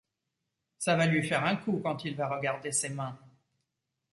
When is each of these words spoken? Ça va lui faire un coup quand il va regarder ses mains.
Ça 0.79 0.95
va 0.95 1.05
lui 1.05 1.21
faire 1.21 1.45
un 1.45 1.55
coup 1.57 1.77
quand 1.83 2.05
il 2.05 2.15
va 2.15 2.27
regarder 2.27 2.71
ses 2.71 2.89
mains. 2.89 3.19